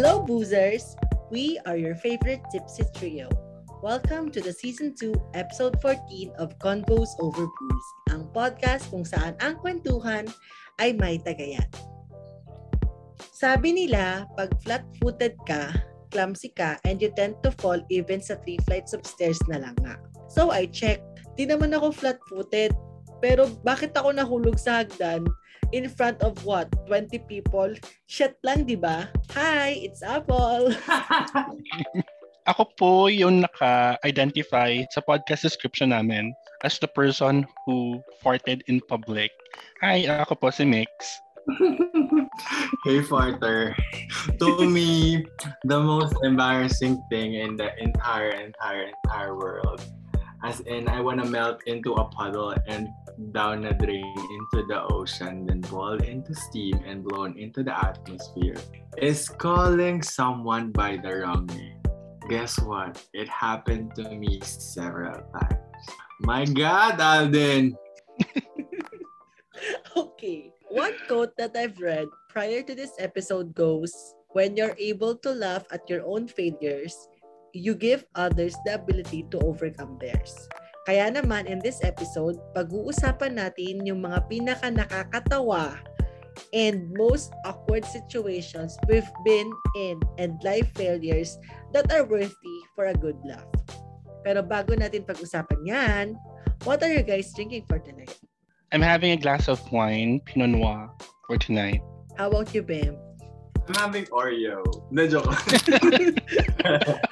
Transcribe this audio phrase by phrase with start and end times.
[0.00, 0.96] Hello, boozers!
[1.28, 3.28] We are your favorite tipsy trio.
[3.84, 9.36] Welcome to the Season 2, Episode 14 of Convos Over Booze, ang podcast kung saan
[9.44, 10.24] ang kwentuhan
[10.80, 11.68] ay may tagayan.
[13.28, 15.68] Sabi nila, pag flat-footed ka,
[16.08, 19.76] clumsy ka, and you tend to fall even sa three flights of stairs na lang
[19.84, 20.00] nga.
[20.32, 21.04] So I checked.
[21.36, 22.72] Di naman ako flat-footed.
[23.20, 25.28] Pero bakit ako nahulog sa hagdan
[25.72, 26.70] in front of what?
[26.86, 27.74] 20 people?
[28.06, 29.08] Shit lang, di ba?
[29.34, 30.74] Hi, it's Apple.
[32.50, 39.30] Ako po yung naka-identify sa podcast description namin as the person who farted in public.
[39.84, 40.88] Hi, ako po si Mix.
[42.84, 43.76] hey, Farter.
[44.40, 45.22] To me,
[45.64, 49.84] the most embarrassing thing in the entire, entire, entire world,
[50.42, 52.88] as in, I want to melt into a puddle and
[53.32, 58.56] down a drain into the ocean, then boil into steam and blown into the atmosphere,
[58.96, 61.76] is calling someone by the wrong name.
[62.28, 63.04] Guess what?
[63.12, 65.86] It happened to me several times.
[66.20, 67.76] My God, Alden!
[69.96, 70.52] okay.
[70.70, 73.92] One quote that I've read prior to this episode goes,
[74.30, 76.94] When you're able to laugh at your own failures,
[77.52, 80.34] you give others the ability to overcome theirs.
[80.88, 85.76] Kaya naman in this episode, pag-uusapan natin yung mga pinaka nakakatawa
[86.56, 91.36] and most awkward situations we've been in and life failures
[91.76, 93.46] that are worthy for a good laugh.
[94.24, 96.06] Pero bago natin pag-usapan yan,
[96.64, 98.16] what are you guys drinking for tonight?
[98.72, 100.90] I'm having a glass of wine, Pinot Noir,
[101.26, 101.82] for tonight.
[102.16, 102.96] How about you, Bam?
[103.68, 104.62] I'm having Oreo.
[104.90, 105.30] No, joke.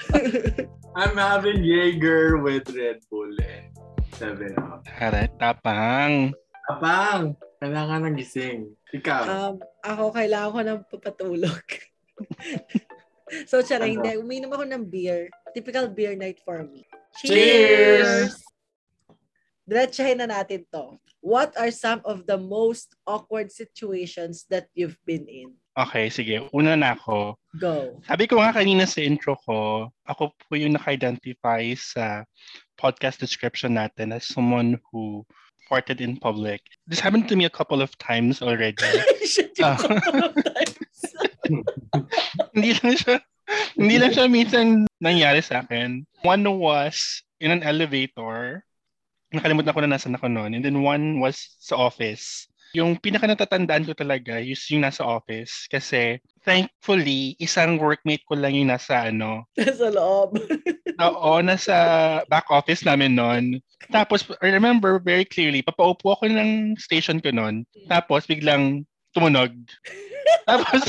[0.98, 3.70] I'm having Jaeger with Red Bull and
[4.18, 4.82] 7-Up.
[4.88, 6.34] Haret, tapang.
[6.66, 7.38] Apang!
[7.58, 8.70] Kailangan ng gising.
[8.94, 9.22] Ikaw.
[9.26, 9.54] um,
[9.84, 11.64] ako kailangan ko ng papatulog.
[13.50, 13.94] so, tsara, Ano?
[13.98, 14.16] hindi.
[14.16, 15.28] Uminom ako ng beer.
[15.52, 16.86] Typical beer night for me.
[17.20, 18.38] Cheers!
[19.68, 20.96] Diretsahin na natin to.
[21.20, 25.52] What are some of the most awkward situations that you've been in?
[25.78, 26.42] Okay, sige.
[26.50, 27.38] Una na ako.
[27.62, 28.02] Go.
[28.02, 32.26] Sabi ko nga kanina sa intro ko, ako po yung naka-identify sa
[32.74, 35.22] podcast description natin as someone who
[35.70, 36.58] farted in public.
[36.90, 38.82] This happened to me a couple of times already.
[39.22, 39.78] Shit, Ah.
[39.78, 40.98] of times.
[42.58, 43.16] hindi lang siya
[43.78, 44.66] hindi lang siya minsan
[44.98, 46.02] nangyari sa akin.
[46.26, 48.66] One was in an elevator.
[49.30, 50.58] Nakalimutan ko na nasa ako noon.
[50.58, 52.48] And then one was sa office.
[52.76, 55.64] Yung pinaka natatandaan ko talaga is yung nasa office.
[55.72, 60.36] Kasi thankfully, isang workmate ko lang yung nasa ano, Nasa loob.
[61.08, 61.74] Oo, nasa
[62.26, 63.44] back office namin noon.
[63.94, 67.62] Tapos, I remember very clearly, papaupo ako ng station ko noon.
[67.86, 68.82] Tapos, biglang
[69.14, 69.54] tumunog.
[70.48, 70.82] Tapos,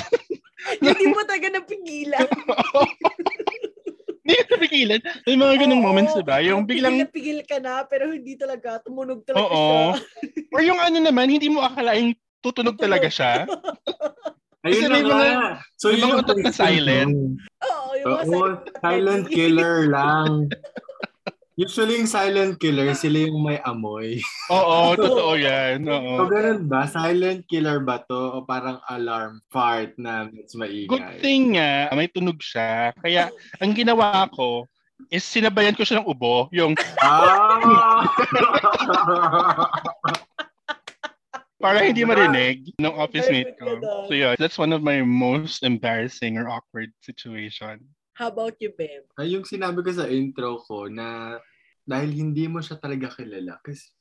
[0.81, 2.27] Hindi mo talaga napigilan.
[4.29, 5.01] hindi ko napigilan.
[5.25, 6.37] May mga ganung Oo, moments, diba?
[6.45, 8.77] Yung biglang, Pigil ka na, pero hindi talaga.
[8.85, 9.97] Tumunog talaga oo.
[9.97, 10.05] siya.
[10.53, 12.13] Or yung ano naman, hindi mo akalaing
[12.45, 13.49] tutunog talaga siya.
[14.67, 15.07] Ayun Kasi na nga.
[15.09, 17.15] mga- so, may yun mga yung utot na silent.
[17.63, 18.47] Oo, yung mga Oo,
[18.83, 20.31] silent killer lang.
[21.59, 24.23] Usually yung silent killer, sila yung may amoy.
[24.55, 25.83] Oo, totoo yan.
[25.83, 26.31] So, Oo.
[26.31, 26.87] ganun ba?
[26.87, 28.39] Silent killer ba to?
[28.39, 30.87] O parang alarm fart na mas maingay?
[30.87, 32.95] Good thing nga, may tunog siya.
[33.03, 33.27] Kaya,
[33.59, 34.71] ang ginawa ko,
[35.11, 36.47] is sinabayan ko siya ng ubo.
[36.55, 38.07] Yung, Ah!
[41.59, 43.83] Para hindi marinig ng office mate ko.
[44.07, 47.83] So yeah, that's one of my most embarrassing or awkward situation.
[48.19, 49.07] How about you, Bem?
[49.15, 51.39] Ay, yung sinabi ko sa intro ko na
[51.87, 53.55] dahil hindi mo siya talaga kilala.
[53.63, 53.95] Kasi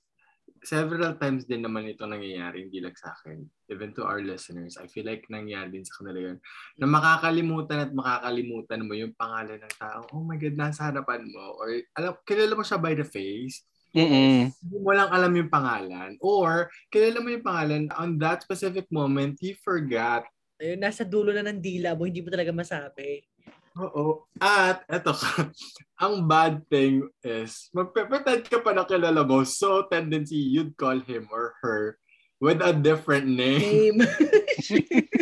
[0.67, 3.47] several times din naman ito nangyayari, hindi lang sa akin.
[3.71, 6.43] Even to our listeners, I feel like nangyari din sa kanila yun.
[6.83, 10.03] Na makakalimutan at makakalimutan mo yung pangalan ng tao.
[10.11, 11.55] Oh my God, nasa harapan mo.
[11.55, 13.63] Or alam, kilala mo siya by the face.
[13.95, 14.51] Mm-mm.
[14.51, 16.19] Hindi mo lang alam yung pangalan.
[16.19, 20.27] Or kilala mo yung pangalan, on that specific moment, you forgot
[20.59, 23.23] Ayun, nasa dulo na ng dila mo, hindi mo talaga masabi.
[23.79, 24.27] Oo.
[24.43, 25.51] At eto ka,
[26.05, 31.31] ang bad thing is, magpepretend ka pa na kilala mo, so tendency you'd call him
[31.31, 31.99] or her
[32.43, 33.99] with a different name.
[33.99, 33.99] Name.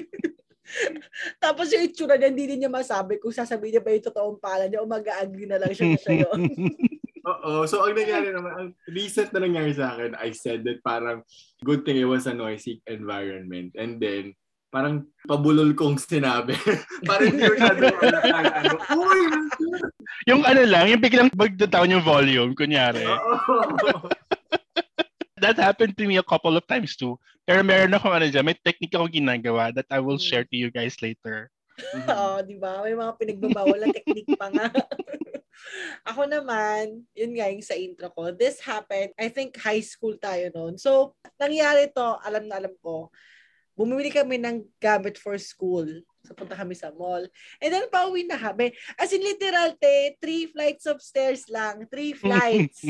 [1.44, 4.64] Tapos yung itsura niya, hindi din niya masabi kung sasabihin niya ba yung totoong pala
[4.69, 6.41] niya o mag-agree na lang siya na yun.
[7.26, 7.67] Oo.
[7.67, 11.26] So, ang nangyari naman, ang recent na nangyari sa akin, I said that parang
[11.67, 13.75] good thing it was a noisy environment.
[13.75, 14.38] And then,
[14.71, 16.55] parang pabulol kong sinabi.
[17.09, 19.23] parang hindi masyado ano, uy!
[20.31, 23.07] yung ano lang, yung biglang mag-down yung volume, kunyari.
[25.37, 27.21] That happened to me a couple of times too.
[27.45, 30.73] Pero meron akong ano dyan, may technique ako ginagawa that I will share to you
[30.73, 31.53] guys later.
[31.77, 32.09] Mhm.
[32.09, 32.81] Oo, di ba?
[32.81, 34.73] May mga pinagbabawal na technique pa nga.
[36.09, 38.33] Ako naman, yun nga yung sa intro ko.
[38.33, 40.81] This happened, I think high school tayo noon.
[40.81, 43.12] So, nangyari to, alam na alam ko.
[43.76, 45.84] Bumili kami ng gamit for school.
[46.25, 47.28] So, punta kami sa mall.
[47.62, 48.75] And then, pauwi na kami.
[48.96, 51.84] As in, literal, te, three flights of stairs lang.
[51.87, 52.82] Three flights.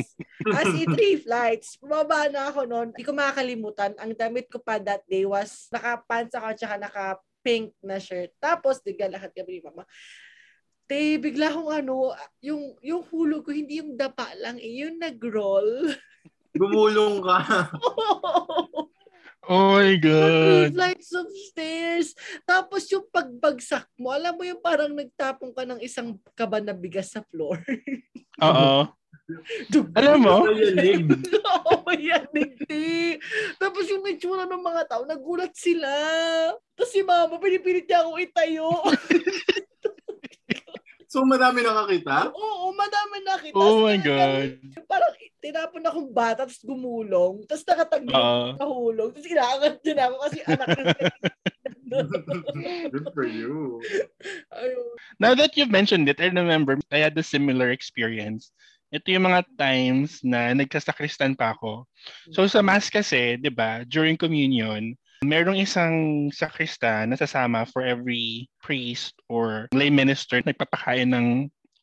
[0.46, 1.76] As in, three flights.
[1.76, 2.88] Bumaba na ako noon.
[2.94, 3.92] Hindi ko makakalimutan.
[3.98, 8.32] Ang damit ko pa that day was naka-pants ako tsaka naka-pink na shirt.
[8.40, 9.84] Tapos, lahat kami ni mama.
[10.86, 15.92] Te, bigla akong ano, yung, yung hulog ko, hindi yung dapa lang, eh, yung nag-roll.
[16.54, 17.38] Gumulong ka.
[19.46, 20.74] Oh my Three God.
[20.74, 22.12] flights of stairs.
[22.42, 27.14] Tapos yung pagbagsak mo, alam mo yung parang nagtapong ka ng isang kaban na bigas
[27.14, 27.62] sa floor.
[28.46, 28.90] Oo.
[29.70, 30.36] Dug- Alam mo?
[31.66, 33.18] Oo, yan, digdi.
[33.58, 35.90] Tapos yung itsura ng mga tao, nagulat sila.
[36.74, 38.70] Tapos si mama, pinipilit niya akong itayo.
[41.06, 42.34] So, madami nakakita?
[42.34, 43.54] Oo, madami nakita.
[43.56, 44.48] Oh my Tapos God.
[44.90, 47.46] Parang tinapon akong bata, tapos gumulong.
[47.46, 48.58] Tapos nakatagli Oo.
[48.58, 49.14] nahulog.
[49.14, 50.82] Tapos inaangat din ako kasi anak na
[52.92, 53.78] Good for you.
[54.50, 54.90] Ayun.
[55.22, 58.50] Now that you've mentioned it, I remember I had a similar experience.
[58.90, 61.86] Ito yung mga times na nagkasakristan pa ako.
[62.34, 65.94] So sa mass kasi, di ba, during communion, merong isang
[66.30, 71.26] sakristan na sasama for every priest or lay minister na nagpapakain ng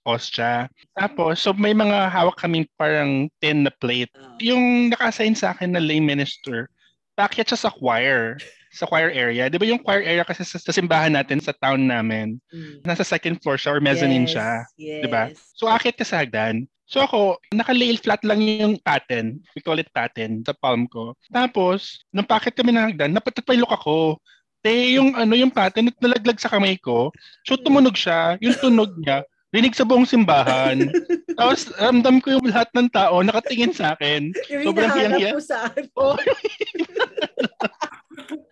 [0.03, 0.67] ostya.
[0.99, 4.11] Tapos, so may mga hawak kaming parang tin na plate.
[4.19, 4.35] Ah.
[4.43, 6.67] Yung naka-assign sa akin na lay minister,
[7.15, 8.35] paakyat siya sa choir,
[8.75, 9.47] sa choir area.
[9.47, 12.83] Di ba yung choir area kasi sa, sa simbahan natin sa town namin, Mm.
[12.83, 14.49] nasa second floor siya or mezzanine Yes, siya.
[14.75, 15.01] Yes.
[15.01, 15.23] di ba?
[15.55, 16.67] So akit ka sa hagdan.
[16.93, 19.41] So ako, naka-lay flat lang yung pattern.
[19.57, 21.17] We call it pattern sa palm ko.
[21.33, 24.21] Tapos, nung pakit kami ng hagdan, napatapilok ako.
[24.61, 27.09] Te, yung ano yung pattern at nalaglag sa kamay ko.
[27.43, 30.87] So tumunog siya, yung tunog niya, rinig sa buong simbahan.
[31.37, 34.29] Tapos ramdam ko yung lahat ng tao nakatingin sa akin.
[34.53, 35.41] Yung Sobrang hinahanap hiyang-hiya.
[35.41, 35.83] saan.
[35.97, 36.15] Oh,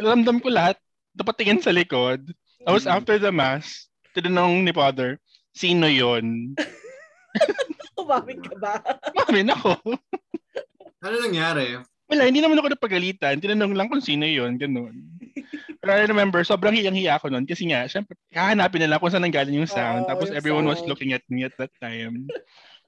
[0.02, 0.76] ramdam ko lahat,
[1.14, 2.26] napatingin sa likod.
[2.66, 2.92] Tapos Mm.
[2.92, 5.22] after the mass, tinanong ni Father,
[5.54, 6.58] sino yon?
[8.02, 8.74] Umaming ka ba?
[9.16, 9.72] Mami, ako.
[11.02, 11.82] Ano nangyari?
[12.12, 13.40] Wala, hindi naman ako napagalitan.
[13.40, 15.00] Tinanong lang kung sino yon ganun.
[15.80, 19.64] Pero I remember, sobrang hiyang-hiya ako noon kasi nga, syempre, kahanapin nila kung saan nanggaling
[19.64, 20.06] yung sound.
[20.06, 20.92] Oo, tapos yung everyone was sound.
[20.92, 22.28] looking at me at that time.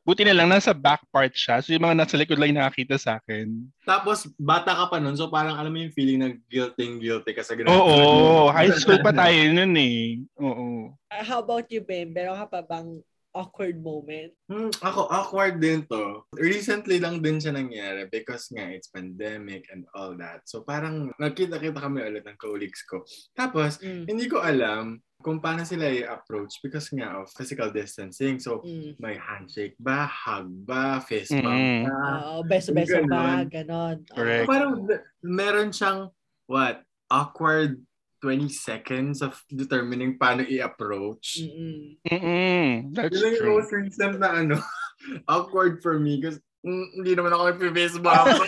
[0.03, 1.63] Buti na lang, nasa back part siya.
[1.63, 3.71] So yung mga nasa likod lang yung nakakita sa akin.
[3.87, 7.47] Tapos, bata ka pa nun, so parang alam mo yung feeling na guilty guilty ka
[7.47, 7.79] sa ginagawa.
[7.79, 10.19] Oo, high school pa tayo nun eh.
[10.43, 10.91] Oo.
[11.07, 12.11] Uh, how about you, Ben?
[12.11, 12.99] Meron ka pa bang
[13.33, 14.31] awkward moment?
[14.47, 16.21] Hmm, ako, awkward din to.
[16.37, 20.45] Recently lang din siya nangyari because nga, it's pandemic and all that.
[20.45, 23.01] So parang nagkita-kita kami ulit ng colleagues ko.
[23.33, 24.05] Tapos, Mm.
[24.07, 28.37] hindi ko alam kung paano sila i-approach because nga of physical distancing.
[28.37, 28.99] So, Mm.
[29.01, 31.83] may handshake ba, hug ba, fist bump Mm.
[31.89, 31.95] ba.
[32.29, 33.41] Oo, beso-beso ba?
[33.47, 34.03] Ganon.
[34.13, 34.45] Correct.
[34.45, 34.83] Parang
[35.23, 36.11] meron siyang,
[36.45, 37.81] what, awkward
[38.23, 41.43] 20 seconds of determining paano i-approach.
[41.43, 41.99] Mm-mm.
[42.07, 42.95] Mm-mm.
[42.95, 43.55] That's Yun lang yung true.
[43.59, 44.55] most recent na ano,
[45.35, 48.31] awkward for me because mm, hindi naman ako nagpe-face bump.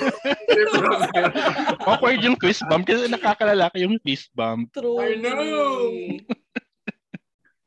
[1.92, 4.72] Awkward yung fist bump kasi nakakalala ko yung fist bump.
[4.72, 5.04] True.
[5.04, 5.92] I know.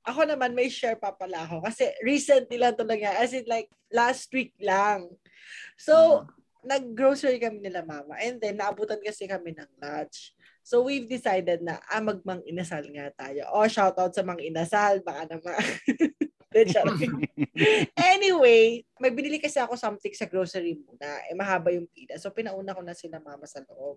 [0.09, 1.69] Ako naman, may share pa pala ako.
[1.69, 3.21] Kasi recently lang ito nangyari.
[3.21, 5.13] As in like, last week lang.
[5.77, 6.25] So,
[6.65, 8.17] nag-grocery kami nila mama.
[8.17, 10.33] And then, naabutan kasi kami ng lunch.
[10.69, 13.49] So, we've decided na, ah, magmang inasal nga tayo.
[13.57, 15.01] O, shoutout sa mga inasal.
[15.01, 15.57] Baka naman.
[18.13, 21.25] Anyway, may binili kasi ako something sa grocery muna.
[21.29, 22.21] Eh, mahaba yung pila.
[22.21, 23.97] So, pinauna ko na sila mama sa loob.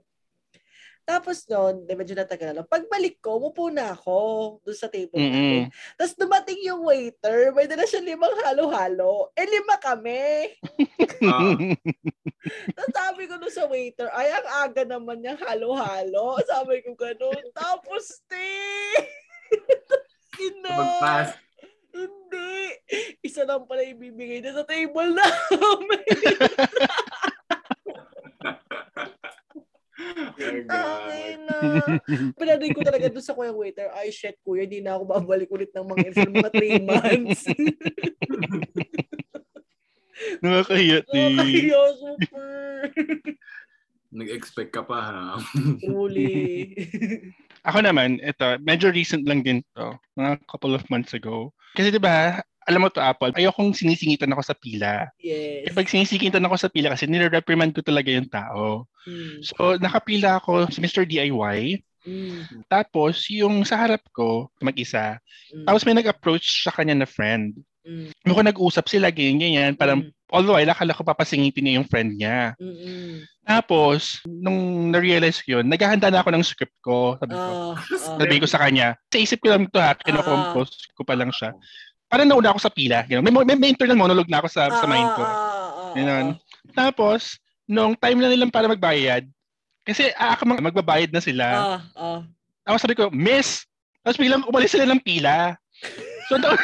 [1.11, 2.63] Tapos noon, di medyo natagal na.
[2.63, 4.15] Pagbalik ko, umupo na ako
[4.63, 5.19] doon sa table.
[5.19, 5.67] Mm-mm.
[5.99, 9.27] Tapos dumating yung waiter, may dala siya limang halo-halo.
[9.35, 10.23] Eh, lima kami.
[11.21, 11.53] Ah.
[12.73, 16.41] Tapos sabi ko doon sa waiter, ay, ang aga naman yung halo-halo.
[16.49, 17.45] Sabi ko ganun.
[17.53, 18.49] Tapos, te!
[20.41, 21.29] Ina!
[21.93, 22.81] Hindi.
[23.21, 26.01] Isa lang pala ibibigay na sa table namin.
[30.37, 31.39] Ay, God.
[31.45, 31.57] na.
[32.35, 35.71] Pinaday ko talaga doon sa kuya waiter, ay shit kuya, hindi na ako babalik ulit
[35.73, 37.41] ng mga sa mga 3 months.
[40.45, 41.17] Nakakahiya, ti.
[41.17, 42.93] Nakakahiya, super.
[44.11, 45.25] Nag-expect ka pa ha?
[45.81, 46.67] Truly.
[47.63, 49.95] Ako naman, ito, medyo recent lang din to.
[50.19, 51.55] Mga couple of months ago.
[51.77, 55.09] Kasi di ba, alam mo to Apple, ayokong sinisingitan ako sa pila.
[55.17, 55.65] yes.
[55.71, 58.85] Kapag sinisingitan ako sa pila kasi nire-reprimand ko talaga yung tao.
[59.05, 59.41] Hmm.
[59.41, 61.03] So, nakapila ako sa Mr.
[61.09, 61.81] DIY.
[62.01, 62.65] Mm.
[62.65, 65.21] Tapos, yung sa harap ko, mag-isa,
[65.53, 65.65] Mm.
[65.69, 67.53] tapos may nag-approach sa kanya na friend.
[67.85, 68.09] Mm.
[68.25, 69.71] Mukhang nag-usap sila, ganyan, ganyan.
[69.77, 70.13] Parang, Mm.
[70.33, 72.57] although ay akala ko papasingipin niya yung friend niya.
[72.57, 73.21] Mm-mm.
[73.45, 77.17] Tapos, nung na-realize ko yun, naghahanda na ako ng script ko.
[77.21, 78.17] Sabi ko, Ah, ah.
[78.17, 78.97] sabi ko sa kanya.
[79.09, 81.53] Sa isip ko lang ito ha, kinocompose ko pa lang siya.
[82.11, 83.07] Parang nauna ako sa pila.
[83.07, 83.23] Ganun.
[83.23, 85.23] May, may, may internal monologue na ako sa, sa mind ko.
[85.23, 86.25] Ah, ah, ah, Ganun.
[86.35, 86.37] ah.
[86.75, 89.23] Tapos, nung time na nilang para magbayad,
[89.87, 91.45] kasi aakamang magbabayad na sila.
[91.47, 92.19] Ah, ah.
[92.67, 93.63] Tapos sabi ko, Miss!
[94.03, 95.55] Tapos biglang umalis sila ng pila.
[96.27, 96.59] So, na-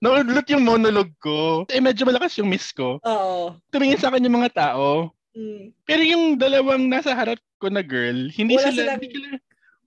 [0.00, 1.64] naulot yung monologue ko.
[1.68, 3.02] Eh, medyo malakas yung miss ko.
[3.02, 3.56] Oo.
[3.72, 5.10] Tumingin sa akin yung mga tao.
[5.34, 5.74] Mm.
[5.86, 9.26] Pero yung dalawang nasa harap ko na girl, hindi Wala sila, silang- hindi sila,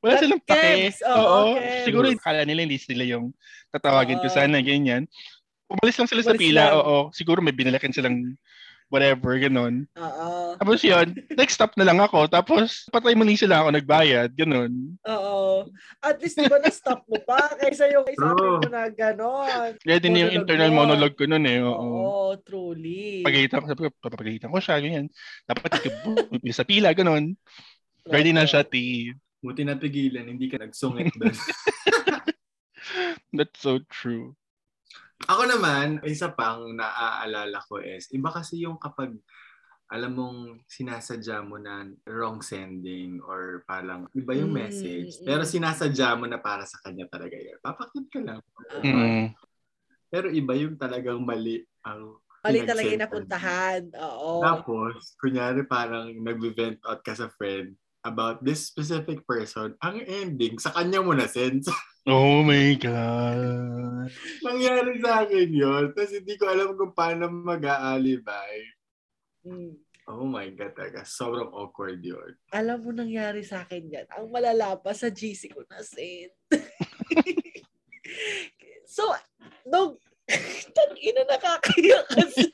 [0.04, 0.92] wala That silang pake.
[0.92, 1.00] kebs.
[1.08, 1.84] Oo, kebs.
[1.88, 3.32] Siguro kala nila hindi sila yung
[3.72, 4.36] tatawagin ko Oo.
[4.36, 5.08] sana, ganyan.
[5.72, 6.74] Umalis lang sila sa Umalis pila, lang.
[6.76, 6.98] oo.
[7.16, 8.36] Siguro may binalakan silang
[8.94, 9.90] whatever, ganun.
[9.98, 10.54] Oo.
[10.54, 12.30] Tapos yun, next stop na lang ako.
[12.30, 14.94] Tapos patay mali sila ako nagbayad, ganun.
[15.10, 15.66] Oo.
[15.98, 18.62] At least di ba na-stop mo pa kaysa yung True.
[18.62, 19.82] mo na gano'n.
[19.82, 20.86] Kaya din yung internal mo.
[20.86, 21.58] monologue ko nun eh.
[21.64, 21.88] Oo.
[22.06, 23.26] Oo, truly.
[23.26, 25.08] Pagalitan ko, sabi ko, siya, ganyan.
[25.50, 25.94] Dapat ikaw
[26.54, 27.34] sa pila, ganun.
[28.06, 29.10] Ready na siya, ti.
[29.44, 31.36] Buti napigilan, hindi ka nagsungit doon.
[33.36, 34.40] That's so true.
[35.28, 39.12] Ako naman, isa pang naaalala ko is, iba kasi yung kapag
[39.92, 45.22] alam mong sinasadya mo na wrong sending or parang iba yung Mm, message.
[45.22, 45.52] mm, Pero mm.
[45.54, 47.60] sinasadya mo na para sa kanya talaga yun.
[47.62, 48.42] Papakit ka lang.
[48.82, 49.36] Mm.
[50.10, 53.82] Pero iba yung talagang mali ang Mali talaga yung napuntahan.
[53.96, 54.44] Oo.
[54.44, 57.72] Tapos, kunyari parang nag-vent out ka sa friend
[58.04, 61.66] about this specific person, ang ending, sa kanya mo na send.
[62.04, 64.12] Oh my God.
[64.44, 65.96] Nangyari sa akin yun.
[65.96, 68.60] Tapos hindi ko alam kung paano mag-aalibay.
[69.48, 69.80] Mm.
[70.12, 71.08] Oh my God, talaga.
[71.08, 72.36] Sobrang awkward yun.
[72.52, 74.08] Alam mo nangyari sa akin yan.
[74.20, 76.36] Ang malala pa sa GC ko na send.
[79.00, 79.08] so,
[79.64, 79.96] nung
[80.76, 82.52] tangina nakakaya kasi.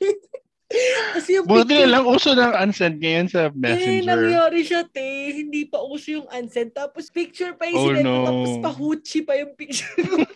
[1.12, 4.06] Kasi yung Buti picture- lang uso ng unsend ngayon sa Eh, messenger.
[4.06, 5.02] nangyari siya, te.
[5.34, 6.70] Hindi pa uso yung unsend.
[6.70, 8.14] Tapos picture pa yung Oh, sinend ko.
[8.14, 8.24] no.
[8.24, 10.14] Tapos pahuchi pa yung picture ko.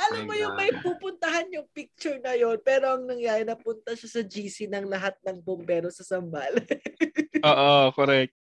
[0.00, 4.22] Alam mo yung may pupuntahan yung picture na yon pero ang nangyari, napunta siya sa
[4.24, 6.50] GC ng lahat ng bombero sa Sambal.
[7.46, 8.34] Oo, correct.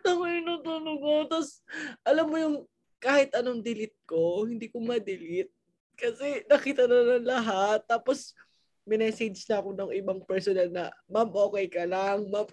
[0.00, 1.34] Tangay na talaga.
[1.34, 1.48] Tapos,
[2.04, 2.56] alam mo yung
[2.98, 5.50] kahit anong delete ko, hindi ko ma-delete.
[5.98, 7.82] Kasi nakita na ng lahat.
[7.90, 8.32] Tapos,
[8.88, 12.30] minessage na ako ng ibang personal na, Ma'am, okay ka lang.
[12.30, 12.46] Ma'am,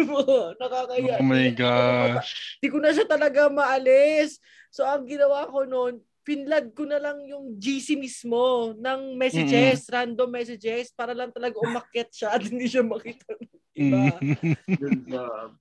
[0.60, 1.20] nakakaya.
[1.20, 2.58] Oh my gosh.
[2.58, 4.40] Hindi ko na siya talaga maalis.
[4.72, 10.30] So, ang ginawa ko noon, pinlad ko na lang yung GC mismo ng messages, random
[10.30, 14.04] messages, para lang talaga umakyat siya at hindi siya makita ng iba.
[14.80, 15.56] Good job.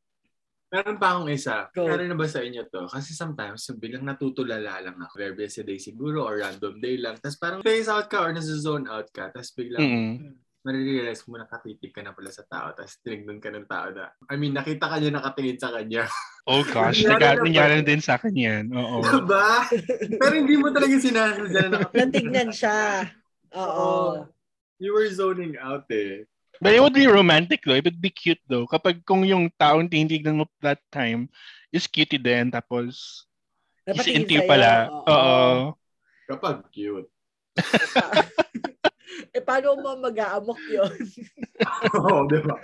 [0.69, 1.65] Meron pa akong isa.
[1.73, 1.89] Go.
[1.89, 2.85] Meron na ba sa inyo to?
[2.85, 5.13] Kasi sometimes, biglang natutulala lang ako.
[5.17, 7.17] Very busy day siguro or random day lang.
[7.17, 9.33] Tapos parang phase out ka or nasa-zone out ka.
[9.33, 10.37] Tapos biglang Mm-mm.
[10.61, 12.69] marirealize mo nakatitig ka na pala sa tao.
[12.77, 16.05] Tapos tinignan ka ng tao na, I mean, nakita ka niya nakatingin sa kanya.
[16.45, 18.65] Oh gosh, Nangyari nangyari na din sa akin yan.
[18.69, 19.01] Oo.
[19.01, 19.65] Diba?
[20.21, 22.01] Pero hindi mo talaga sinasadya na nakatingin.
[22.13, 23.09] Natignan siya.
[23.57, 24.25] Oo.
[24.77, 26.29] You were zoning out eh.
[26.59, 27.79] But it would be romantic though.
[27.79, 28.67] It would be cute though.
[28.67, 31.31] Kapag kung yung taong tinitignan mo that time
[31.71, 33.23] is cute din tapos
[33.87, 34.51] is Napatingin into you sa'yo.
[34.51, 34.71] pala.
[35.07, 35.73] Oo.
[36.27, 37.09] Kapag cute.
[39.35, 40.95] eh, paano mo mag-aamok yun?
[41.97, 42.55] Oo, diba?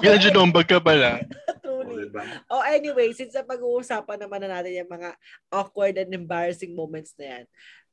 [0.00, 1.22] Kaya ginumbag ka pala.
[1.66, 2.08] Oo, Truly.
[2.08, 2.22] diba?
[2.48, 5.14] Oh, anyway, since na pag-uusapan naman na natin yung mga
[5.50, 7.44] awkward and embarrassing moments na yan,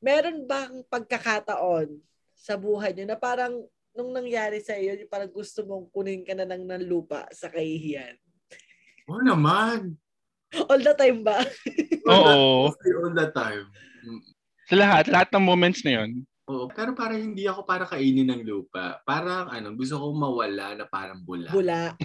[0.02, 2.00] meron bang pagkakataon
[2.42, 3.54] sa buhay niyo na parang
[3.94, 7.54] nung nangyari sa iyo, yung parang gusto mong kunin ka na lang ng lupa sa
[7.54, 8.18] kahihiyan?
[9.06, 9.94] Oo naman.
[10.66, 11.38] All the time ba?
[12.12, 12.74] Oo.
[12.74, 13.70] All the time.
[14.02, 14.22] Mm.
[14.68, 16.26] Sa lahat, lahat ng moments na yun.
[16.52, 19.00] Oo, pero parang hindi ako para kainin ng lupa.
[19.08, 21.54] Parang ano, gusto kong mawala na parang bula.
[21.54, 21.94] Bula.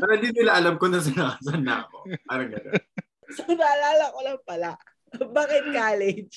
[0.00, 0.06] Ah.
[0.08, 2.08] Pero hindi nila alam kung nasa nakasan na ako.
[2.24, 2.72] Parang gano'n.
[3.36, 4.70] so, naalala ko lang pala.
[5.12, 6.34] Bakit college?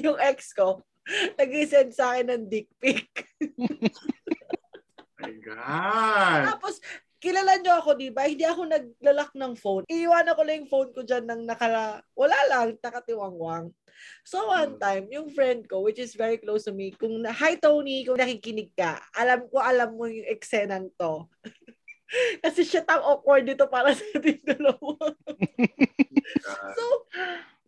[0.00, 0.80] yung ex ko,
[1.38, 3.10] nag-send sa akin ng dick pic.
[5.18, 6.42] My God!
[6.56, 6.82] Tapos,
[7.22, 8.26] kilala nyo ako, di ba?
[8.26, 9.84] Hindi ako naglalak ng phone.
[9.86, 12.02] Iiwanan ko lang yung phone ko dyan ng nakala...
[12.18, 13.70] Wala lang, nakatiwangwang.
[14.26, 14.82] So, one Hmm.
[14.82, 18.74] time, yung friend ko, which is very close to me, kung, hi Tony, kung nakikinig
[18.74, 21.30] ka, alam ko, alam mo yung eksenang to.
[22.44, 24.98] Kasi shit, ang awkward dito para sa ating dalawa.
[26.74, 26.84] So,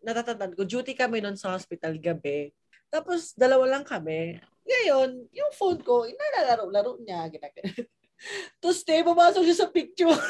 [0.02, 2.50] natatandaan ko, duty kami noon sa hospital gabi.
[2.94, 4.38] Tapos, dalawa lang kami.
[4.62, 7.26] Ngayon, yung phone ko, inalalaro-laro niya.
[7.26, 7.74] Ginagano.
[8.62, 10.14] Tapos, te, pumasok siya sa picture.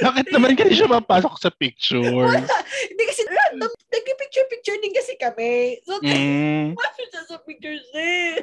[0.00, 2.48] Bakit naman kasi siya mapasok sa pictures?
[2.88, 3.68] Hindi kasi random.
[3.68, 5.76] Nagpipicture-picture din kasi kami.
[5.84, 6.72] So, Mm.
[6.76, 8.40] pumasok siya sa pictures eh.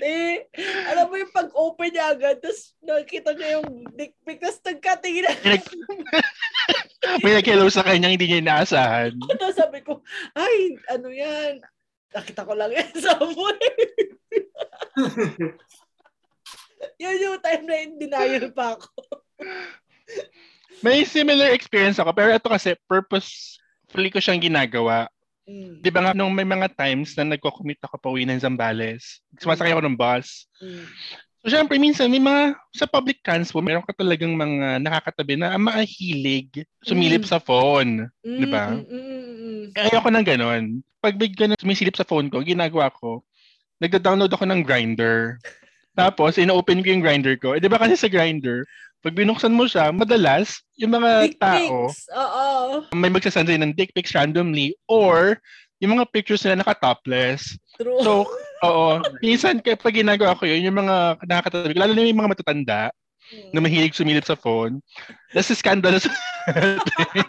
[0.00, 0.48] eh,
[0.88, 5.32] alam mo yung pag-open niya agad, tapos nakita niya yung dick pic, tapos nagkatingin na.
[7.06, 9.14] May, nag- may nag-hello sa kanya, hindi niya inaasahan.
[9.14, 10.02] Tapos sabi ko,
[10.34, 11.62] ay, ano yan?
[12.10, 13.78] Nakita ko lang yan somewhere.
[17.02, 18.88] Yun yung time na in denial pa ako.
[20.84, 25.08] May similar experience ako, pero ito kasi purposefully ko siyang ginagawa.
[25.46, 25.78] Mm.
[25.78, 29.70] Di ba nga, nung may mga times na nagko-commute ako pa uwi ng Zambales, sumasakay
[29.72, 30.50] ako ng bus.
[30.58, 30.86] Mm.
[31.46, 36.66] So, syempre, minsan, may mga, sa public transport, meron ka talagang mga nakakatabi na maahilig
[36.82, 37.30] sumilip Mm.
[37.30, 38.10] sa phone.
[38.26, 38.74] Mm, Di ba?
[38.74, 39.62] mm, mm, mm.
[39.70, 40.64] Kaya ayoko ng ganon.
[40.98, 43.22] Pag bigla na sumisilip sa phone ko, ginagawa ko,
[43.78, 45.38] nagda-download ako ng grinder.
[45.94, 47.54] Tapos, ina-open ko yung grinder ko.
[47.54, 48.66] Eh, di ba kasi sa grinder,
[48.98, 52.10] pag binuksan mo siya, madalas, yung mga Dick tao, pics.
[52.10, 52.82] Oo.
[52.90, 55.38] may magsasend sa'yo ng dick pics randomly or
[55.78, 57.54] yung mga pictures nila naka-topless.
[57.78, 58.02] True.
[58.02, 58.26] So,
[58.64, 59.02] oo.
[59.20, 62.80] Minsan, kapag ginagawa ko yun, yung mga nakakatabi, lalo na yung mga matatanda
[63.50, 64.78] na mahilig sumilip sa phone,
[65.34, 66.06] that's scandalous.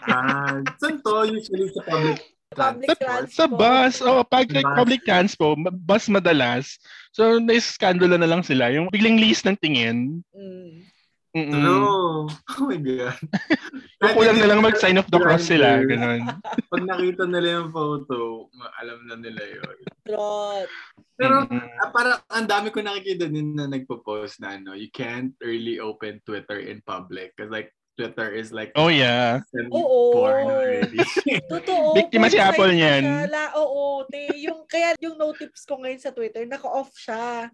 [0.06, 1.26] Ah, saan to?
[1.26, 3.36] Usually sa public Public sa, transport.
[3.36, 6.80] sa bus, oh, pag like, public transport, bus madalas.
[7.12, 8.72] So, na-scandalo na lang sila.
[8.72, 10.24] Yung biglang lease ng tingin.
[10.32, 10.88] Mm.
[11.36, 11.52] Mm-mm.
[11.52, 12.24] True.
[12.30, 13.18] Oh my God.
[14.00, 15.82] Yung kulang na lang mag-sign of the cross sila.
[15.84, 16.24] Ganon.
[16.72, 18.46] Pag nakita nila yung photo,
[18.78, 19.76] alam na nila yun.
[20.06, 20.70] Trot.
[21.18, 21.66] Pero Mm-mm.
[21.82, 26.22] ah, parang ang dami ko nakikita din na nagpo-post na ano, you can't really open
[26.22, 29.42] Twitter in public because like Twitter is like Oh, yeah.
[29.74, 30.14] Oo.
[30.14, 31.02] porn already.
[31.50, 31.98] Totoo.
[31.98, 33.26] Biktima si Apple niyan.
[33.26, 34.38] La, oo, te.
[34.38, 37.50] Yung, kaya yung no tips ko ngayon sa Twitter, naka-off siya.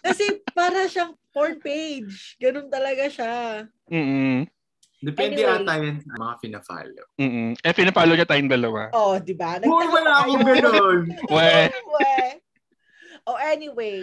[0.00, 2.40] Kasi para siyang porn page.
[2.40, 3.68] Ganun talaga siya.
[3.92, 4.48] Mm-mm.
[5.04, 5.60] Depende Anyway.
[5.60, 7.06] ata yun sa mga pina-follow.
[7.20, 7.52] Mm-mm.
[7.60, 8.88] Eh, pinapalo niya tayong dalawa.
[8.96, 9.60] Oh, di ba?
[9.60, 11.00] Hoy, wala akong ganun!
[11.28, 11.44] We.
[11.68, 12.28] Anyway.
[13.28, 14.00] Oh, anyway.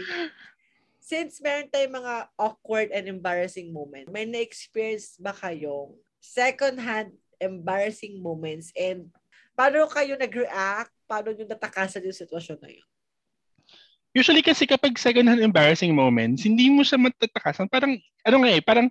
[1.12, 5.92] Since meron tayong mga awkward and embarrassing moments, may na-experience ba kayong
[6.24, 9.12] second-hand embarrassing moments and
[9.52, 10.88] paano kayo nag-react?
[11.12, 12.88] Paano nyo natakasan yung sitwasyon na yun?
[14.16, 17.68] Usually kasi kapag second-hand embarrassing moments, hindi mo siya matatakasan.
[17.68, 18.88] Parang, ano nga eh, parang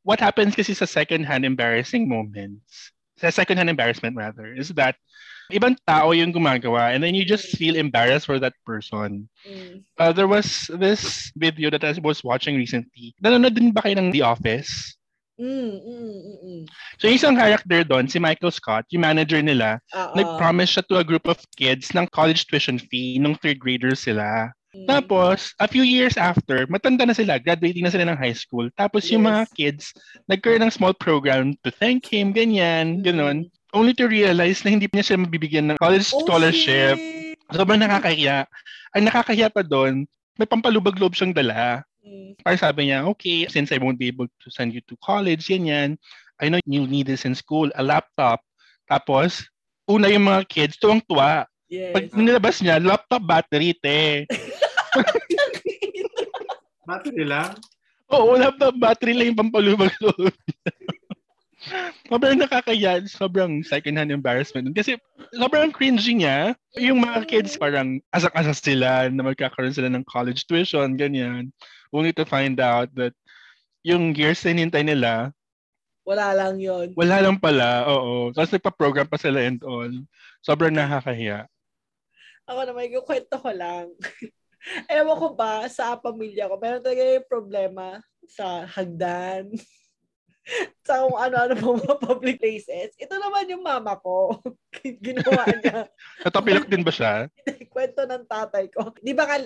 [0.00, 4.96] what happens kasi sa second-hand embarrassing moments, sa second-hand embarrassment rather, is that
[5.52, 9.28] ibang tao yung gumagawa and then you just feel embarrassed for that person.
[9.48, 9.84] Mm.
[9.96, 13.16] Uh, there was this video that I was watching recently.
[13.24, 14.96] Nanonood din ba kayo ng The Office?
[15.38, 16.62] Mm, mm, mm, mm.
[16.98, 20.18] So yung isang character doon, si Michael Scott, yung manager nila, Oo.
[20.18, 24.50] nag-promise siya to a group of kids ng college tuition fee nung third graders sila.
[24.74, 24.84] Mm.
[24.90, 28.66] Tapos, a few years after, matanda na sila, graduating na sila ng high school.
[28.74, 29.30] Tapos yung Yes.
[29.30, 29.84] mga kids,
[30.26, 33.46] nagkaroon ng small program to thank him, ganyan, ganon.
[33.76, 36.96] Only to realize na hindi niya siya mabibigyan ng college Oh, scholarship.
[36.96, 37.36] shit.
[37.52, 38.48] Sobrang nakakahiya.
[38.96, 40.08] Ang nakakahiya pa doon,
[40.40, 41.84] may pampalubag-loob siyang dala.
[42.00, 42.32] Mm.
[42.40, 46.00] Parang sabi niya, okay, since I won't be able to send you to college, ganyan,
[46.40, 48.40] I know you need this in school, a laptop.
[48.88, 49.44] Tapos,
[49.84, 51.44] una yung mga kids, tuwang-tuwa.
[51.68, 51.92] Yes.
[51.92, 54.24] Pag nilabas niya, laptop battery, te.
[56.88, 57.52] Battery lang?
[58.08, 60.32] Oo, laptop battery lang yung pampalubag loob.
[62.10, 64.70] sobrang nakakaya, sobrang second-hand embarrassment.
[64.72, 64.94] Kasi
[65.34, 66.54] sobrang cringy niya.
[66.78, 71.50] Yung mga kids parang asak-asak sila na magkakaroon sila ng college tuition, ganyan.
[71.90, 73.12] Only to find out that
[73.82, 75.32] yung years na hinintay nila,
[76.08, 76.96] Wala lang yon.
[76.96, 77.84] wala lang pala.
[77.92, 78.32] Oo.
[78.32, 79.92] Tapos nagpa-program pa sila and all.
[80.40, 81.44] Sobrang nakakahiya.
[82.48, 83.92] Ako naman, yung kwento ko lang.
[84.88, 89.52] Ewan ko ba, sa pamilya ko, meron talaga yung problema sa hagdan.
[90.86, 92.92] sa kung ano-ano pa mga public places.
[92.96, 94.40] Ito naman yung mama ko.
[95.04, 95.88] Ginawa niya.
[96.24, 97.28] Natapilok din ba siya?
[97.74, 98.92] kwento ng tatay ko.
[99.00, 99.36] Di ba ka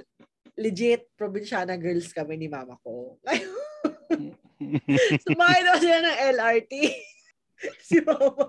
[0.59, 3.19] legit probinsyana girls kami ni mama ko.
[5.27, 6.73] Sumakay daw sila ng LRT.
[7.89, 8.47] si mama.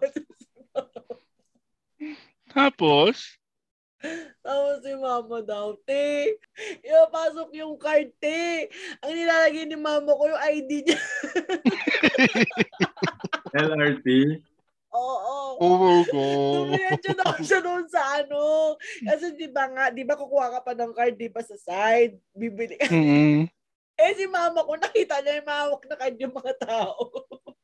[2.54, 3.42] Tapos,
[4.44, 6.36] Tapos si mama daw, te,
[6.84, 8.68] ipapasok yung card, te.
[9.00, 11.00] Ang nilalagay ni mama ko yung ID niya.
[13.54, 14.08] LRT?
[14.94, 15.58] Oo.
[15.58, 18.76] oh my Dumiretso daw siya doon sa ano.
[19.08, 22.20] Kasi di ba nga, di ba kukuha ka pa ng card, di ba sa side?
[22.36, 22.92] Bibili ka.
[22.92, 23.48] Mm-mm.
[23.94, 27.02] Eh si mama ko, nakita niya yung mahawak na card yung mga tao.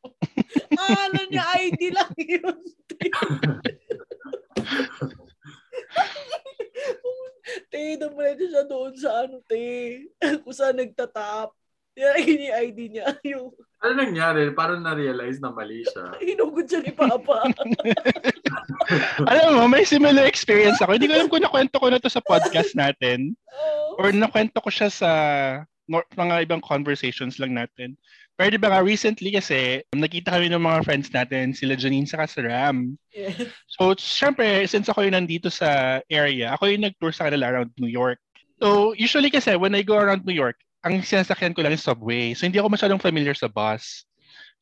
[0.80, 2.58] Akala niya ID lang yun.
[7.71, 10.06] te, dumiretso siya doon sa ano, te.
[10.43, 11.52] Kung saan nagtatap.
[11.99, 13.08] Yan yung ID niya.
[13.28, 14.52] Yung Ano nangyari?
[14.52, 16.12] Parang na-realize na mali siya.
[16.28, 17.47] hinugod siya ni Papa.
[19.32, 20.99] Alam mo, may similar experience ako.
[20.99, 24.04] Hindi ko alam kung nakwento ko na to sa podcast natin Oo.
[24.04, 25.12] or nakwento ko siya sa
[25.89, 27.95] mga ibang conversations lang natin.
[28.39, 32.23] Pero di ba nga, recently kasi, nakita kami ng mga friends natin, sila Janine sa
[32.23, 32.95] si Ram.
[33.12, 33.36] Yeah.
[33.67, 37.91] So, syempre, since ako yung nandito sa area, ako yung nag-tour sa kanila around New
[37.91, 38.23] York.
[38.63, 40.56] So, usually kasi, when I go around New York,
[40.88, 42.32] ang sinasakyan ko lang yung subway.
[42.32, 44.08] So, hindi ako masyadong familiar sa bus.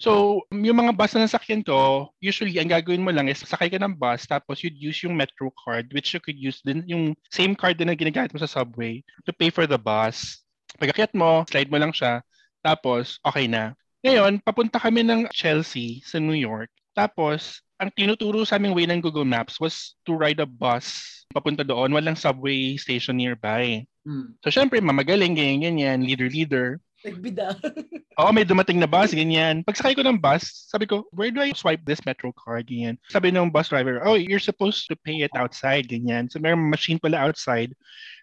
[0.01, 3.77] So, yung mga bus na nasakyan ko, usually, ang gagawin mo lang is sakay ka
[3.77, 7.53] ng bus, tapos you'd use yung Metro card, which you could use din, yung same
[7.53, 10.41] card din na ginagamit mo sa subway to pay for the bus.
[10.81, 12.25] Pagkakyat mo, slide mo lang siya,
[12.67, 13.71] tapos okay na.
[14.03, 16.67] Ngayon, papunta kami ng Chelsea sa New York.
[16.91, 21.63] Tapos, ang tinuturo sa aming way ng Google Maps was to ride a bus papunta
[21.63, 21.93] doon.
[21.95, 23.85] Walang subway station nearby.
[24.07, 24.35] Hmm.
[24.43, 26.79] So, syempre, mamagaling, ganyan, ganyan, leader-leader.
[27.05, 27.53] Nagbida.
[28.19, 29.61] Oo, may dumating na bus, ganyan.
[29.61, 32.97] Pagsakay ko ng bus, sabi ko, where do I swipe this Metro card, ganyan.
[33.13, 36.25] Sabi ng bus driver, oh, you're supposed to pay it outside, ganyan.
[36.31, 37.77] So, may machine pala outside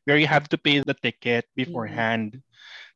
[0.04, 2.42] where you have to pay the ticket beforehand.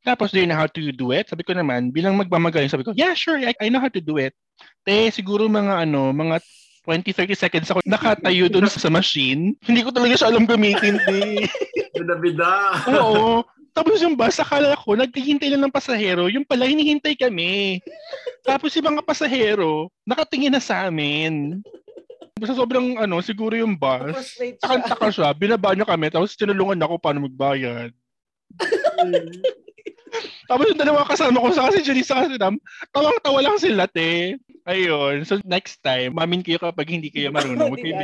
[0.09, 1.29] Tapos, do you know how to do it?
[1.29, 4.17] Sabi ko naman, bilang magmamagaling, sabi ko, yeah, sure, I, I know how to do
[4.17, 4.33] it.
[4.89, 6.41] Te, siguro mga ano, mga
[6.89, 9.53] 20-30 seconds ako nakatayo dun sa machine.
[9.69, 11.45] Hindi ko talaga siya alam gamitin, te.
[12.01, 12.89] Bida-bida.
[12.89, 13.45] Oo.
[13.77, 16.33] Tapos yung bus, akala ko, naghihintay lang ng pasahero.
[16.33, 17.85] Yung pala, hinihintay kami.
[18.41, 21.61] Tapos yung mga pasahero, nakatingin na sa amin.
[22.41, 24.41] Sa sobrang ano, siguro yung bus.
[24.41, 24.57] Siya.
[24.57, 27.93] Takantaka siya, binaba niya kami, tapos tinulungan ako paano magbayad.
[30.49, 32.57] Tapos yung dalawa kasama ko sa kasi Janice sa kasi Ram,
[32.93, 34.37] tawang-tawa lang sila, te.
[34.69, 35.25] Ayun.
[35.25, 37.73] So next time, mamin kayo kapag hindi kayo marunong.
[37.73, 37.97] Huwag kayo.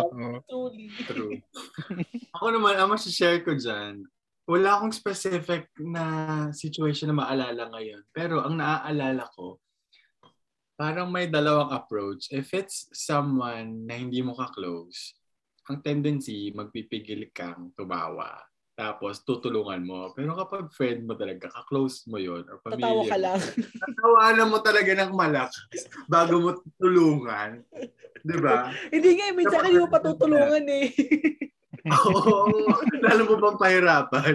[0.00, 0.40] Oo.
[0.48, 0.86] Truly.
[1.04, 1.36] True.
[2.40, 4.04] Ako naman, ang share ko dyan,
[4.48, 6.04] wala akong specific na
[6.50, 8.02] situation na maalala ngayon.
[8.10, 9.62] Pero ang naaalala ko,
[10.74, 12.32] parang may dalawang approach.
[12.32, 15.14] If it's someone na hindi mo ka-close,
[15.70, 18.49] ang tendency, magpipigil kang tumawa.
[18.80, 20.08] Tapos tutulungan mo.
[20.16, 23.40] Pero kapag friend mo talaga, ka-close mo yon or pamilya Tatawa ka mo, lang.
[23.76, 27.60] tatawanan mo talaga ng malakas bago mo tulungan.
[28.24, 28.72] Di ba?
[28.88, 30.88] Hindi nga, eh, minsan kayo patutulungan eh.
[32.08, 32.48] Oo.
[33.04, 34.34] Lalo mo bang pahirapan?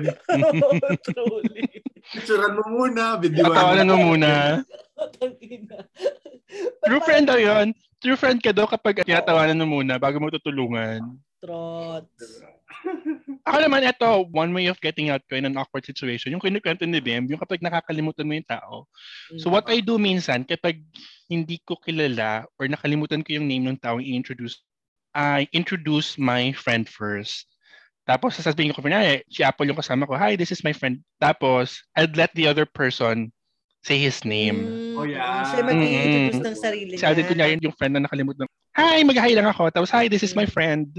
[1.10, 1.66] Truly.
[2.14, 4.32] Picturean mo muna, videoan Patawanan mo muna.
[6.86, 7.74] True friend daw yun.
[7.98, 11.02] True friend ka daw kapag tinatawanan mo muna bago mo tutulungan.
[11.42, 12.46] Trots.
[13.46, 16.82] Ako naman, ito, one way of getting out ko in an awkward situation, yung kinukwento
[16.82, 18.90] ni Bim, yung kapag nakakalimutan mo yung tao.
[19.38, 20.82] So what I do minsan, kapag
[21.30, 24.62] hindi ko kilala or nakalimutan ko yung name ng taong i-introduce,
[25.14, 27.46] I introduce my friend first.
[28.06, 31.02] Tapos sasabihin ko, kunyari, si Apple yung kasama ko, hi, this is my friend.
[31.18, 33.34] Tapos, I'd let the other person
[33.86, 34.66] say his name.
[34.66, 35.46] Mm, Oh, yeah.
[35.54, 36.46] Siya mag-i-introduce Mm.
[36.50, 38.50] ng sarili Si Alden, kunyari, yung friend na nakalimutan.
[38.74, 39.70] Hi, mag-hi lang ako.
[39.70, 40.90] Tapos, hi, this is my friend.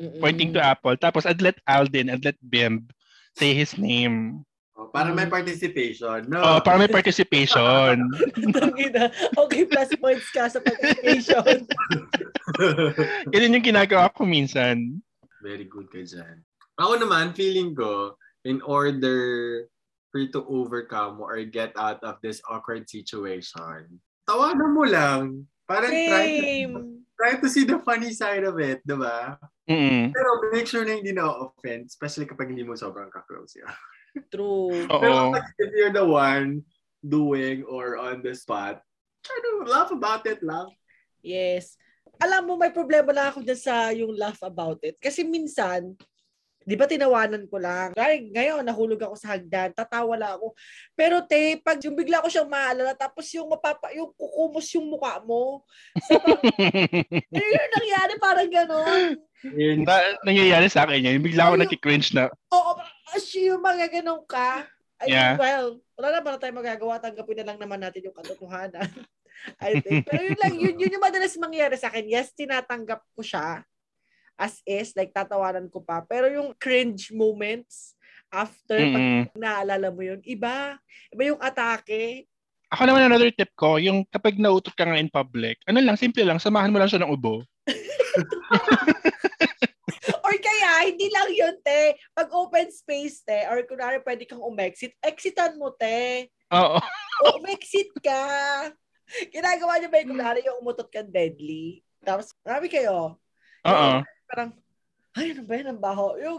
[0.00, 0.20] Mm-mm.
[0.20, 0.96] Pointing to Apple.
[0.96, 2.88] Tapos, I'd let Alden, I'd let Bimb
[3.36, 4.48] say his name.
[4.80, 6.24] Oh, Para may participation.
[6.32, 6.40] No?
[6.40, 8.00] Oh, para may participation.
[9.44, 11.68] Okay, plus points ka sa participation.
[13.32, 15.04] Ganun yung ginagawa ko minsan.
[15.44, 16.40] Very good ka dyan.
[16.80, 18.16] Ako naman, feeling ko,
[18.48, 19.68] in order
[20.08, 23.84] for you to overcome or get out of this awkward situation,
[24.24, 25.44] tawanan mo lang.
[25.68, 26.99] Parang try to, Same.
[27.20, 29.36] Try to see the funny side of it, di ba?
[29.68, 30.16] Mm.
[30.16, 33.68] Pero make sure na hindi na-offend, especially kapag hindi mo sobrang ka-close yan.
[34.32, 34.72] True.
[34.88, 36.64] Pero if you're the one
[37.04, 38.80] doing or on the spot,
[39.20, 40.72] try to laugh about it lang.
[41.20, 41.76] Yes.
[42.24, 44.96] Alam mo, may problema lang ako dyan sa yung laugh about it.
[44.96, 45.92] Kasi minsan,
[46.60, 47.90] di ba tinawanan ko lang?
[47.96, 50.52] Ngay- Ngayon, nahulog ako sa hagdan, tatawa lang ako.
[50.92, 55.18] Pero te, pag yung bigla ko siyang maalala, tapos yung mapapa, yung kukumos yung mukha
[55.24, 55.64] mo.
[56.04, 56.36] Sa ano
[57.56, 58.12] yung nangyari?
[58.20, 59.16] Parang ganon.
[59.40, 61.24] And, Na, nangyayari sa akin yan.
[61.24, 61.62] Bigla ako Ayun.
[61.64, 62.76] nagki-cringe na, Oo,
[63.16, 64.68] asy yung mga ganon ka.
[65.00, 65.40] Ay, Yeah.
[65.40, 67.00] well, wala naman na tayo magagawa.
[67.00, 68.84] Tanggapin na lang naman natin yung katotohanan.
[69.64, 70.04] I think.
[70.04, 72.04] Pero yun lang, yun, yun yung madalas mangyari sa akin.
[72.04, 73.64] Yes, tinatanggap ko siya
[74.40, 76.00] as is, like tatawanan ko pa.
[76.08, 77.92] Pero yung cringe moments
[78.32, 79.24] after, pag Mm-mm.
[79.36, 80.80] naalala mo yun, iba.
[81.12, 82.24] Iba yung atake.
[82.72, 86.22] Ako naman another tip ko, yung kapag nautot ka nga in public, ano lang, simple
[86.22, 87.44] lang, samahan mo lang siya ng ubo.
[90.24, 91.98] Or kaya, hindi lang yun, te.
[92.14, 96.30] Pag open space, te, or kunwari pwede kang umexit, exitan mo, te.
[96.54, 96.78] Oo.
[97.42, 98.22] Umexit ka.
[99.34, 101.82] Ginagawa niyo ba yung kunwari yung umutot kang deadly?
[102.06, 103.18] Tapos, marami kayo.
[103.66, 103.90] Oo.
[104.30, 104.54] Parang,
[105.18, 105.74] Ay, ano ba yan?
[105.74, 106.14] Ang baho.
[106.22, 106.38] Yung,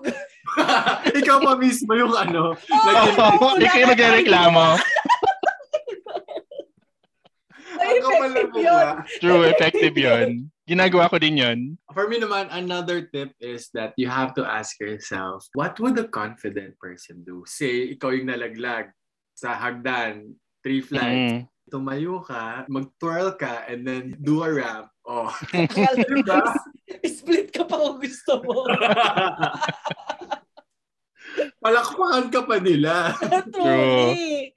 [1.20, 2.56] Ikaw pa mismo yung ano.
[2.56, 4.66] Oo, nag- Ikaw yung nagreklamo.
[7.82, 8.88] ay, effective yun.
[9.20, 10.30] True, effective yun.
[10.64, 11.60] Ginagawa ko din yun.
[11.92, 16.08] For me naman, another tip is that you have to ask yourself, what would a
[16.08, 17.44] confident person do?
[17.44, 18.96] Say, ikaw yung nalaglag
[19.36, 21.44] sa hagdan, three flights.
[21.44, 21.52] Mm.
[21.68, 24.88] Tumayo ka, mag-twirl ka, and then do a rap.
[25.04, 25.28] Oh.
[26.08, 26.40] Diba?
[27.18, 28.68] Split ka pa kung gusto mo.
[31.64, 33.16] Palakpakan ka pa nila.
[33.54, 34.54] Truly.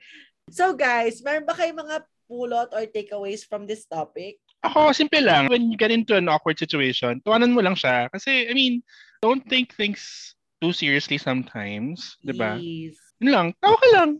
[0.51, 4.41] So guys, meron ba kayong mga pulot or takeaways from this topic?
[4.65, 5.53] Ako, simple lang.
[5.53, 8.09] When you get into an awkward situation, tuwanan mo lang siya.
[8.09, 8.81] Kasi, I mean,
[9.21, 10.33] don't take things
[10.65, 12.17] too seriously sometimes.
[12.25, 12.57] Di ba?
[12.57, 12.97] Yes.
[13.21, 13.47] Yun lang.
[13.61, 14.11] Tawa ka lang.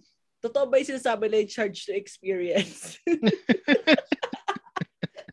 [0.45, 3.01] Totoo ba yung sinasabi na charge to experience?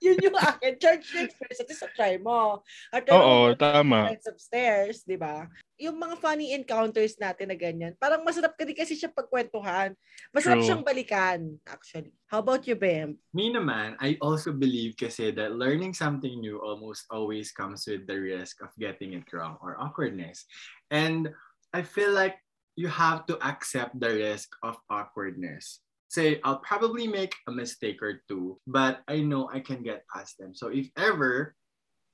[0.01, 0.81] Yun yung akin.
[0.81, 1.61] Charge to experience.
[1.61, 2.65] At least try mo.
[2.89, 4.09] At Oo, tama.
[4.09, 5.45] friends upstairs, di ba?
[5.77, 9.93] Yung mga funny encounters natin na ganyan, parang masarap ka din kasi siya pagkwentuhan.
[10.33, 10.65] Masarap True.
[10.65, 12.13] siyang balikan, actually.
[12.25, 13.21] How about you, Bem?
[13.33, 18.17] Me naman, I also believe kasi that learning something new almost always comes with the
[18.17, 20.49] risk of getting it wrong or awkwardness.
[20.89, 21.29] And
[21.73, 22.41] I feel like
[22.75, 25.81] you have to accept the risk of awkwardness.
[26.11, 30.35] Say, I'll probably make a mistake or two, but I know I can get past
[30.35, 30.51] them.
[30.51, 31.55] So if ever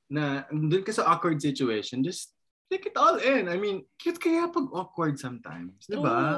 [0.06, 2.30] na dun ka sa awkward situation, just
[2.70, 3.50] take it all in.
[3.50, 6.38] I mean, cute kaya pag awkward sometimes, di ba?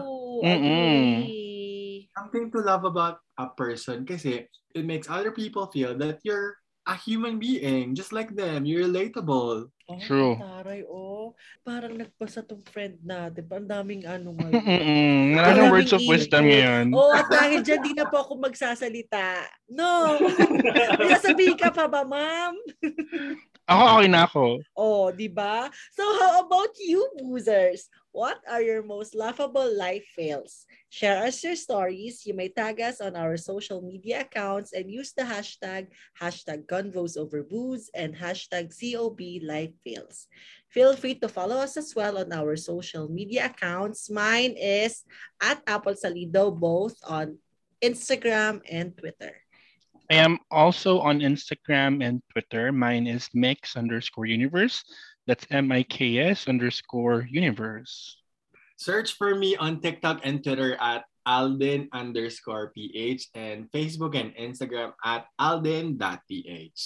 [2.15, 6.55] Something to love about a person kasi it makes other people feel that you're
[6.89, 8.65] a human being just like them.
[8.65, 9.69] You're relatable.
[9.89, 10.33] Oh, True.
[10.41, 11.37] Taray, oh.
[11.61, 13.45] Parang nagpasa tong friend natin.
[13.45, 14.57] Ang daming ano ngayon.
[14.57, 15.37] Mm-mm.
[15.37, 16.89] Maraming words of wisdom ngayon.
[16.93, 19.45] Oh, at dahil dyan, di na po ako magsasalita.
[19.69, 20.17] No!
[21.13, 22.57] Sasabihin ka pa ba, ma'am?
[23.69, 24.45] Ako, okay na ako.
[24.73, 25.69] Oh, di ba?
[25.93, 27.85] So how about you, boozers?
[28.11, 30.65] What are your most laughable life fails?
[30.89, 32.25] Share us your stories.
[32.25, 37.21] You may tag us on our social media accounts and use the hashtag hashtag convos
[37.21, 40.25] over booze and hashtag COB life fails.
[40.73, 44.09] Feel free to follow us as well on our social media accounts.
[44.09, 45.05] Mine is
[45.37, 47.37] at Apple Salido, both on
[47.81, 49.37] Instagram and Twitter.
[50.09, 52.71] I am also on Instagram and Twitter.
[52.71, 54.81] Mine is mix underscore universe.
[55.29, 58.17] That's M-I-K-S underscore universe.
[58.81, 64.97] Search for me on TikTok and Twitter at Alden underscore PH and Facebook and Instagram
[65.05, 66.81] at Alden.ph.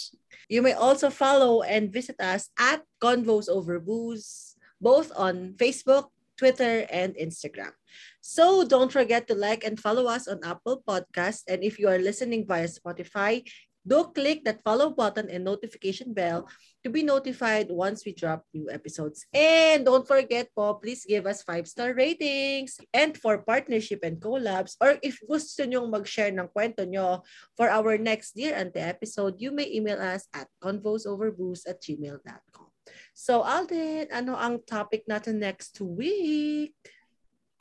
[0.51, 6.84] You may also follow and visit us at Convos Over Booze, both on Facebook, Twitter,
[6.91, 7.71] and Instagram.
[8.19, 11.47] So don't forget to like and follow us on Apple Podcasts.
[11.47, 13.47] And if you are listening via Spotify,
[13.88, 16.47] do click that follow button and notification bell
[16.84, 19.26] to be notified once we drop new episodes.
[19.32, 22.78] And don't forget po, please give us 5-star ratings.
[22.93, 27.24] And for partnership and collabs, or if gusto nyong mag-share ng kwento nyo
[27.56, 32.67] for our next Dear Ante episode, you may email us at convosoverbooze at gmail.com.
[33.15, 36.76] So Alden, ano ang topic natin next week?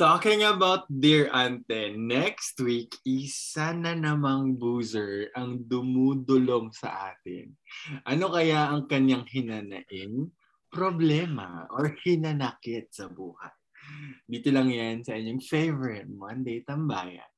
[0.03, 7.55] Talking about Dear Ante, next week, isa na namang boozer ang dumudulong sa atin.
[8.11, 10.27] Ano kaya ang kanyang hinanaing
[10.75, 13.55] problema or hinanakit sa buhay?
[14.27, 17.32] Dito lang yan sa inyong favorite Monday Tambayan.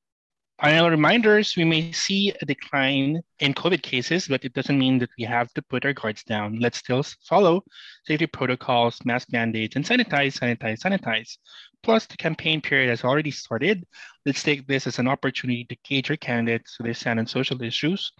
[0.64, 5.10] Final reminders, we may see a decline in COVID cases, but it doesn't mean that
[5.18, 6.58] we have to put our guards down.
[6.58, 7.64] Let's still follow
[8.06, 11.36] safety protocols, mask mandates, and sanitize, sanitize, sanitize.
[11.82, 13.84] Plus, the campaign period has already started.
[14.24, 17.60] Let's take this as an opportunity to gauge our candidates so they stand on social
[17.60, 18.10] issues,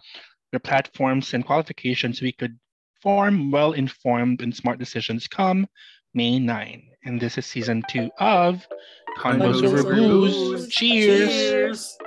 [0.51, 2.59] their platforms, and qualifications so we could
[3.01, 5.65] form well-informed and smart decisions come
[6.13, 6.83] May 9.
[7.05, 8.67] And this is season two of
[9.17, 9.95] Convos Over.
[9.95, 10.69] Booze.
[10.69, 11.29] Cheers.
[11.29, 11.97] Cheers!